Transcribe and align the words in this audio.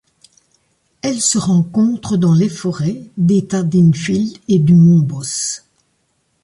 Elle 1.03 1.21
se 1.21 1.37
rencontre 1.37 2.17
dans 2.17 2.33
les 2.33 2.49
forêts 2.49 3.03
d'État 3.17 3.61
d'Enfield 3.61 4.35
et 4.47 4.57
du 4.57 4.73
mont 4.73 4.97
Boss. 4.97 5.63